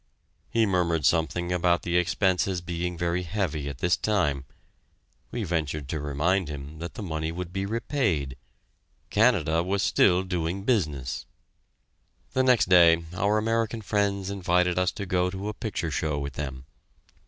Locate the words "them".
16.33-16.65